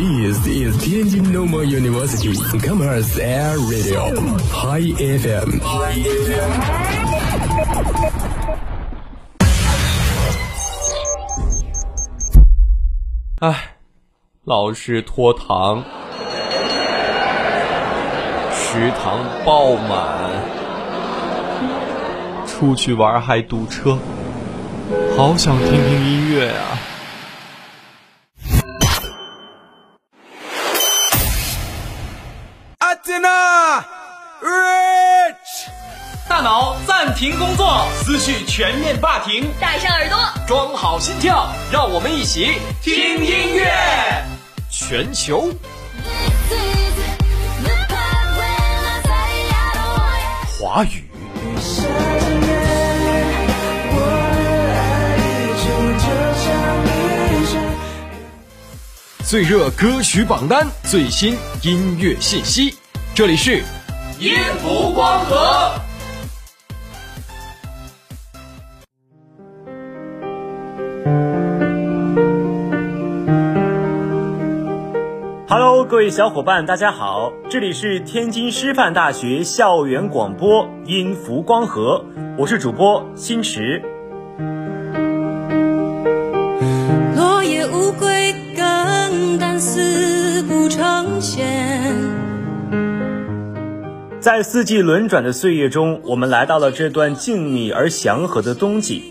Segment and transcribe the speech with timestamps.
[0.00, 4.14] This is Tianjin Normal University Commerce Air Radio
[4.50, 5.60] High FM。
[13.40, 13.76] 哎，
[14.44, 15.84] 老是拖堂，
[18.54, 20.30] 食堂爆满，
[22.46, 23.98] 出去玩还堵车，
[25.14, 26.89] 好想听听音乐啊！
[37.10, 43.68] 暂停工作，思绪全面霸停，戴上耳朵，装好心跳，让我们一起听音乐。
[44.70, 45.50] 全球。
[50.56, 51.10] 华语。
[59.24, 62.78] 最热歌曲榜单，最新音乐信息，
[63.16, 63.64] 这里是。
[64.20, 65.69] 音符光合。
[76.00, 82.02] 位小伙伴，大家好，这里是天津师范大学校园广播音符光合，
[82.38, 83.82] 我是主播新驰。
[87.14, 91.94] 落叶无归根但思不成仙。
[94.20, 99.02] 在四季轮转的岁月中，我们来到了这段静谧而祥和的冬季，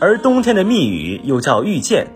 [0.00, 2.06] 而冬天的密语又叫遇见。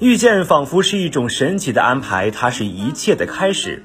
[0.00, 3.82] 遇见仿佛是一种神奇的安排，它是一切的开始。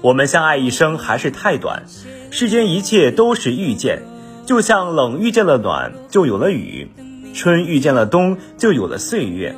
[0.00, 1.84] 我们相爱一生还是太短，
[2.30, 4.02] 世间一切都是遇见，
[4.46, 6.86] 就像冷遇见了暖，就有了雨；
[7.34, 9.52] 春遇见了冬，就有了岁月；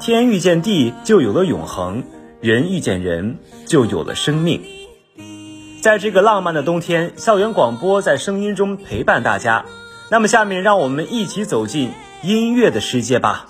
[0.00, 2.04] 天遇见地，就有了永恒；
[2.40, 4.62] 人遇见人，就有了生命。
[5.80, 9.64] 在这个浪漫的冬天，校园广播在声音中陪伴大家。
[10.08, 11.90] 那么，下面让我们一起走进
[12.22, 13.48] 音乐的世界吧。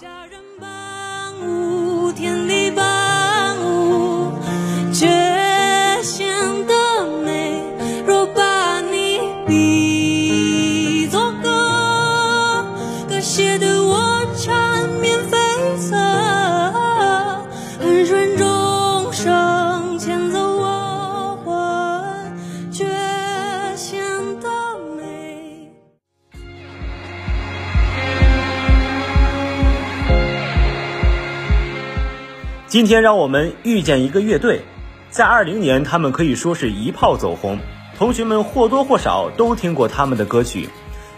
[32.73, 34.63] 今天让我们遇见一个乐队，
[35.11, 37.59] 在二零年，他们可以说是一炮走红，
[37.99, 40.71] 同学们或多或少都听过他们的歌曲。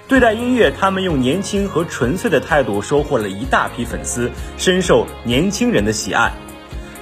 [0.09, 4.29] 对待音乐，他们用年轻和纯粹的态度收获了一大批粉丝，
[4.59, 6.33] 深受年轻人的喜爱。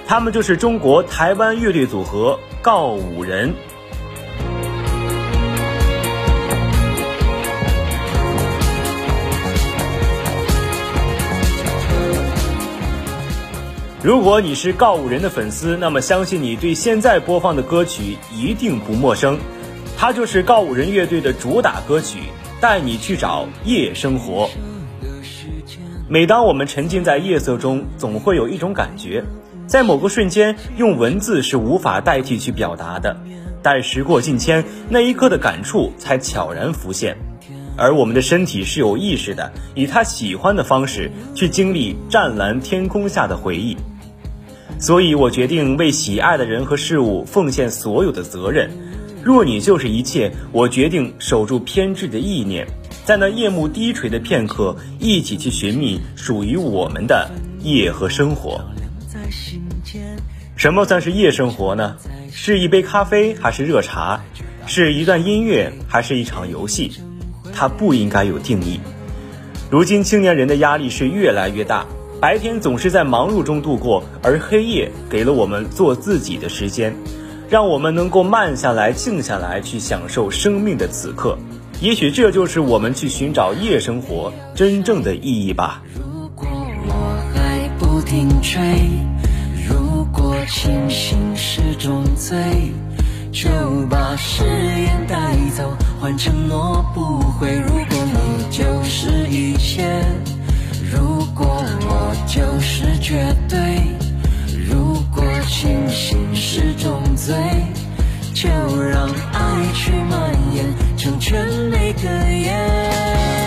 [0.05, 3.51] 他们就是中国台湾乐队组合告五人。
[14.03, 19.39] 如果你是告五人的粉丝，那么相信你对现在播放的歌曲一定不陌生，
[19.97, 22.19] 它就是告五人乐队的主打歌曲
[22.59, 24.47] 《带你去找夜生活》。
[26.09, 29.23] 每当我们沉浸在夜色中，总会有一种感觉，
[29.67, 33.15] 在某个瞬间，用文字是无法代替去表达的，
[33.61, 37.15] 但时过境迁，那一刻的感触才悄然浮现。
[37.77, 43.77] 而我们的身体是有意识的，以他喜欢的方式去经历湛蓝天空下的回忆。
[44.79, 48.69] 所以我决定为喜爱的人和事物奉献所有的责任。
[49.23, 52.67] 若你就是一切，我决定守住偏执的意念，
[53.05, 58.61] 在那夜幕低垂的片刻，一起去寻觅属于我们的夜和生活。
[60.57, 61.95] 什么算是夜生活呢？
[62.31, 64.19] 是一杯咖啡还是热茶？
[64.67, 66.91] 是一段音乐还是一场游戏？
[67.53, 68.79] 它不应该有定义。
[69.69, 71.85] 如今青年人的压力是越来越大。
[72.23, 76.95] 白天总是在忙碌中度过，而黑夜给了我们做自己的时间，
[77.49, 81.37] 让我们能够慢下来、静下来，去享受生命的此刻。
[81.81, 85.83] 也许这就是我们去寻找夜生活真正的意义吧。
[85.95, 86.47] 如果
[86.87, 88.61] 我还不停追，
[89.67, 92.37] 如果清醒是种罪，
[93.33, 93.49] 就
[93.89, 97.59] 把誓言带走，换承诺不悔。
[97.59, 100.01] 如果你就是一切。
[100.93, 103.57] 如果我就是绝对，
[104.69, 107.35] 如果清醒是种罪，
[108.33, 108.47] 就
[108.79, 113.42] 让爱去蔓延，成全每个夜。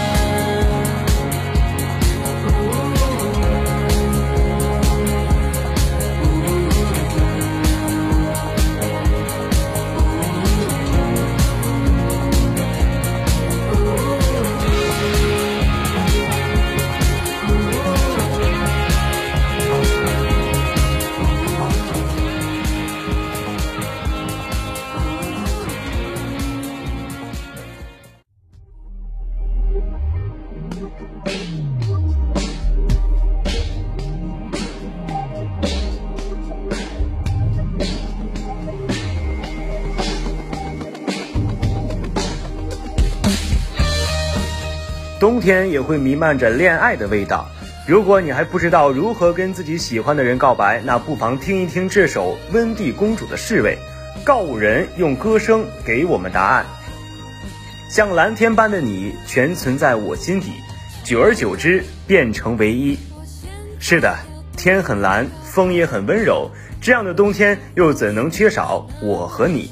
[45.19, 47.49] 冬天也会弥漫着恋爱的味道。
[47.87, 53.79] 如果你还不知道如何跟自己喜欢的人告白，那不妨听一听这首《温蒂公主的侍卫》，
[54.25, 56.67] 告五人用歌声给我们答案。
[57.89, 60.51] 像蓝天般的你，全存在我心底，
[61.05, 62.99] 久而久之变成唯一。
[63.79, 64.17] 是的，
[64.57, 69.71] 天很蓝，风也很温柔，这样的冬天又怎能缺少我和你？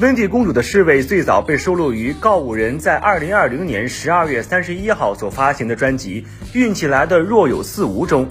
[0.00, 6.22] 温蒂公主的侍卫最早被收录于告五人在二零二零年十二月三十一号所发行的专辑
[6.54, 8.26] 《运气来的若有似无》中。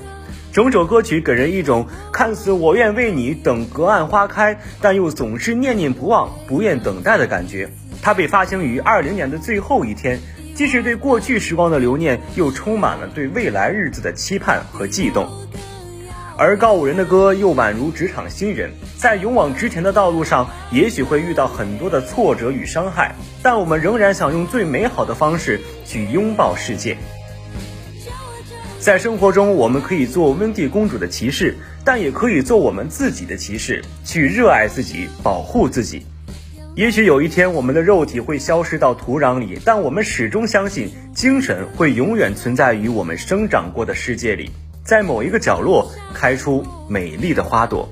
[0.52, 7.70] 整首歌曲给人一种看似我愿为你等隔岸花开，但又总是念念不忘、不愿等待的感觉。
[8.02, 10.20] 它被发行于二零年的最后一天，
[10.56, 15.30] 既是对过去时光的留念，又充满了对未来日子的期盼和悸动。
[16.40, 23.14] 而告五人的歌又宛如职场新人，在勇往直前的道路上，也许会遇到很多的挫折与伤害，
[23.44, 26.96] 但我们仍然想用最美好的方式去拥抱世界。
[28.80, 36.06] 在生活中，我们可以做温蒂公主的骑士，但也可以做我们自己的骑士，去热爱自己，保护自己。
[36.74, 44.50] 也许有一天，我们的肉体会消失到土壤里，但我们始终相信，精神会永远存在于我们生长过的世界里。
[44.84, 47.88] 在某一个角落开出美丽的花朵。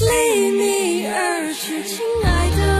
[0.00, 2.75] 离你而去，亲爱的，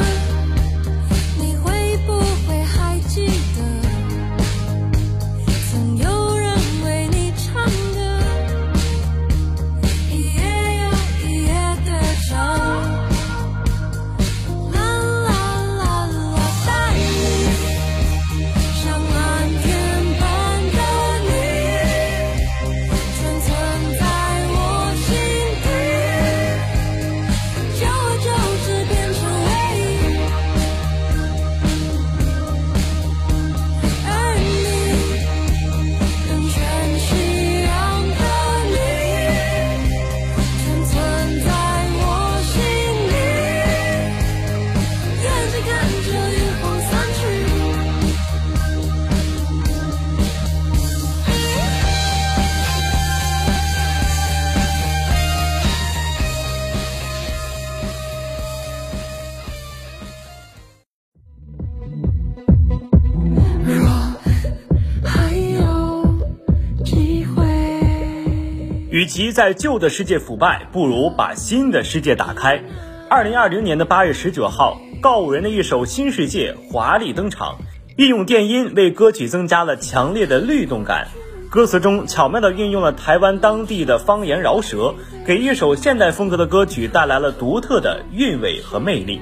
[69.07, 72.65] 与其在旧的世界腐败，不如把新的世界打开。
[73.09, 77.59] 二零二零年的八月十九号，告五人的一首《新世界》华丽登场，
[77.97, 81.07] 运用电音为歌曲增加了强烈的律动感。
[81.49, 89.21] 歌词中巧妙地运用了台湾当地的方言饶舌，给一首现代风格的歌曲带来了独特的韵味和魅力。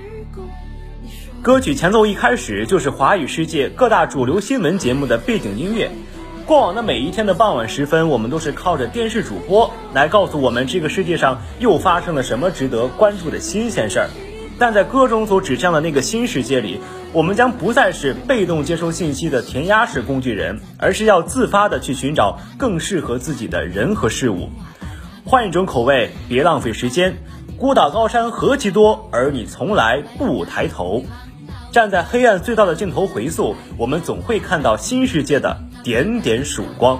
[1.42, 5.90] 歌曲前奏一开始就是华语世界各大主流新闻节目的背景音乐。
[6.46, 14.10] 过往的每一天的傍晚时分，我们都是靠着电视主播来告诉我们这个世界上又发生了什么值得关注的新鲜事儿。
[14.58, 16.80] 但在歌中所指向的那个新世界里，
[17.14, 24.50] 我们将不再是被动接收信息的填鸭式工具人，而是要自发的去寻找更适合自己的人和事物。
[25.24, 27.16] 换一种口味，别浪费时间。
[27.56, 31.04] 孤岛高山何其多，而你从来不抬头。
[31.72, 36.98] 站在黑暗隧道的尽头回溯，我们总会看到新世界的点点曙光。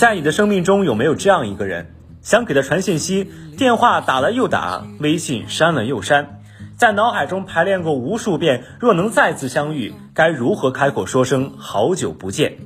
[0.00, 1.92] 在你的生命中有没有这样一个人，
[2.22, 6.40] 想给他传信息，电话打了又打，微信删了又删，
[6.78, 12.56] 在脑海中排练过无数遍，若能再次相遇，该如何开口说声好久不见？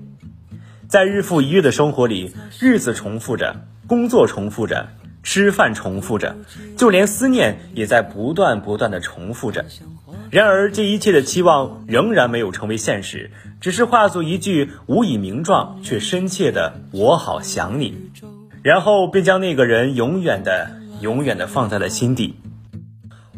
[0.86, 3.56] 在日复一日的生活里，日子重复着，
[3.88, 4.90] 工作重复着，
[5.24, 6.36] 吃饭重复着，
[6.76, 9.64] 就连思念也在不断不断的重复着。
[10.30, 18.10] 然而，这一切的期望仍然没有成为现实，只是化作一句无以名状却深切的“我好想你”，
[18.62, 22.36] 然后便将那个人永远的、永远的放在了心底。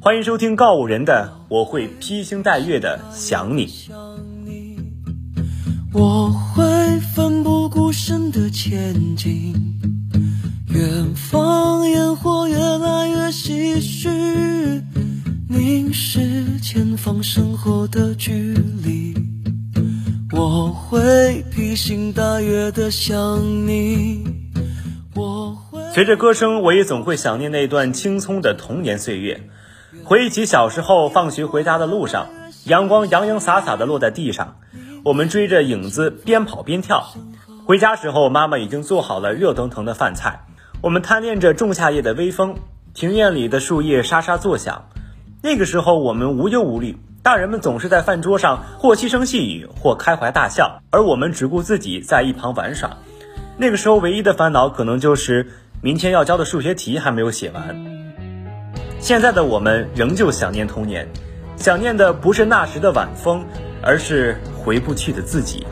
[0.01, 3.69] 欢迎收听告五人的，我会披星戴月的想你。
[5.93, 6.65] 我会
[7.15, 9.55] 奋不顾身的前进，
[10.77, 14.11] 远方烟火越来越唏嘘。
[15.49, 18.53] 凝视前方生活的距
[18.85, 19.15] 离，
[20.33, 24.23] 我会披星戴月的想你。
[25.15, 29.49] 我会随着歌声，我也总会想念那段青葱的童年岁月，
[30.05, 32.27] 回忆起小时候放学回家的路上，
[32.65, 34.57] 阳光洋洋洒洒的落在地上，
[35.07, 37.15] 我们追着影子边跑边跳。
[37.65, 40.45] 回家时候，妈妈已经做好了热腾腾的饭菜，
[40.83, 42.57] 我们贪恋着仲夏夜的微风，
[42.93, 44.89] 庭院里的树叶沙沙作响。
[45.43, 52.99] 那个时候我们无忧无虑，大人们总是在饭桌上或轻声细语，或开怀大笑，而我们只顾自己在一旁玩耍。
[53.57, 57.75] 那个时候唯一的烦恼可能就是明天要交的数学题还没有写完。
[58.99, 61.09] 现在的我们仍旧想念童年，
[61.57, 63.47] 想念的不是那时的晚风，
[63.83, 65.67] 而是回不去的自己。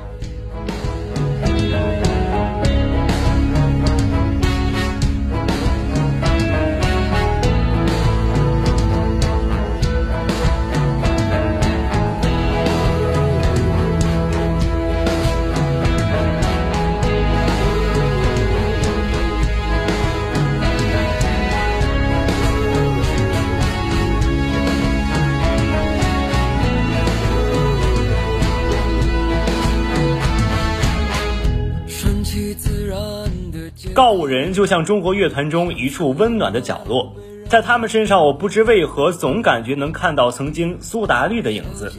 [34.54, 37.14] 就像中国乐团中一处温暖的角落，
[37.49, 41.92] 在他们身上，我不知为何总感觉能看到曾经苏打绿的影子。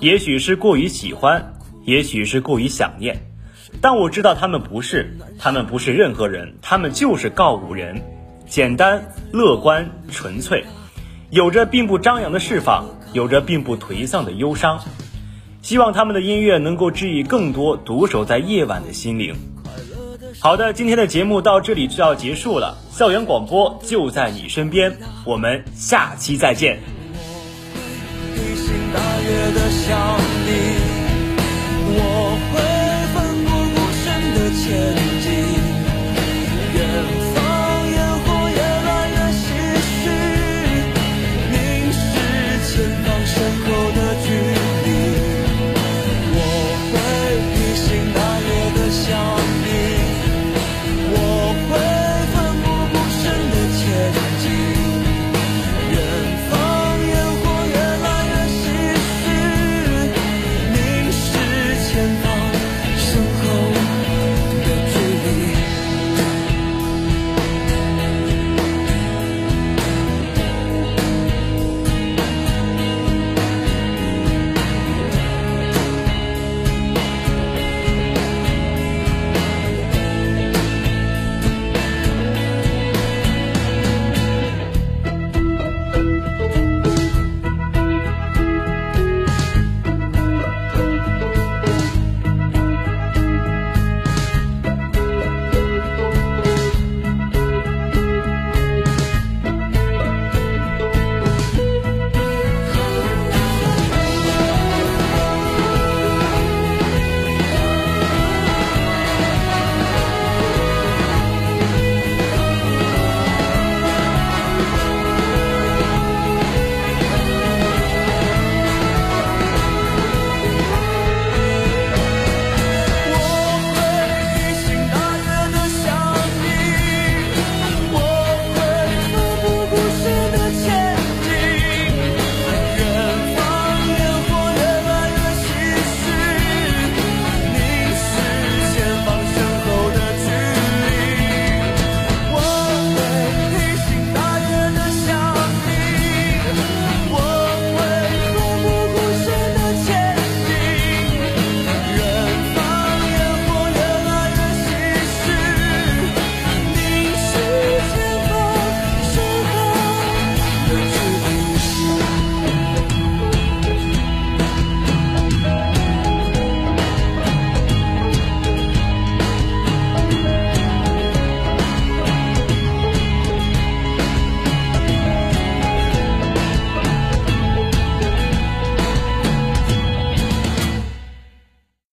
[0.00, 3.16] 也许是过于喜欢，也许是过于想念，
[3.80, 8.02] 但我知道他们不是，他们不是任何人，他们就是告五人，
[8.46, 9.02] 简单、
[9.32, 10.64] 乐观、纯粹，
[11.30, 14.78] 有着并不张扬的释放，有着并不颓丧的忧伤。
[15.62, 19.34] 希望他们的音乐能够治愈更多独守在夜晚的心灵。
[20.38, 22.78] 好的，今天的节目到这里就要结束了。
[22.90, 26.95] 校园广播就在你身边，我们下期再见。